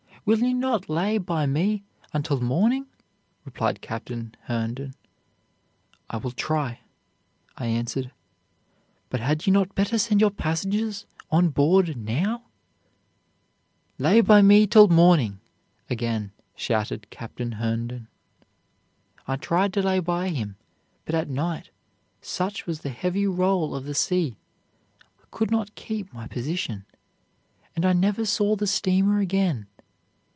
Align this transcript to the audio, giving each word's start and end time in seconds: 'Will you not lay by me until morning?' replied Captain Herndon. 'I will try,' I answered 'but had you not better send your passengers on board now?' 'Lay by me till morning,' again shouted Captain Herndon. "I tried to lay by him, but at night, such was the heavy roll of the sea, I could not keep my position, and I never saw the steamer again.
'Will 0.23 0.41
you 0.43 0.53
not 0.53 0.87
lay 0.87 1.17
by 1.17 1.47
me 1.47 1.83
until 2.13 2.39
morning?' 2.39 2.85
replied 3.43 3.81
Captain 3.81 4.35
Herndon. 4.43 4.93
'I 6.11 6.17
will 6.17 6.29
try,' 6.31 6.81
I 7.57 7.65
answered 7.65 8.11
'but 9.09 9.19
had 9.19 9.47
you 9.47 9.51
not 9.51 9.73
better 9.73 9.97
send 9.97 10.21
your 10.21 10.29
passengers 10.29 11.07
on 11.31 11.49
board 11.49 11.97
now?' 11.97 12.43
'Lay 13.97 14.21
by 14.21 14.43
me 14.43 14.67
till 14.67 14.87
morning,' 14.89 15.39
again 15.89 16.31
shouted 16.55 17.09
Captain 17.09 17.53
Herndon. 17.53 18.07
"I 19.27 19.37
tried 19.37 19.73
to 19.73 19.81
lay 19.81 19.99
by 19.99 20.29
him, 20.29 20.55
but 21.03 21.15
at 21.15 21.29
night, 21.29 21.71
such 22.21 22.67
was 22.67 22.81
the 22.81 22.89
heavy 22.89 23.25
roll 23.25 23.73
of 23.75 23.85
the 23.85 23.95
sea, 23.95 24.37
I 25.19 25.23
could 25.31 25.49
not 25.49 25.73
keep 25.73 26.13
my 26.13 26.27
position, 26.27 26.85
and 27.75 27.87
I 27.87 27.93
never 27.93 28.23
saw 28.23 28.55
the 28.55 28.67
steamer 28.67 29.17
again. 29.19 29.65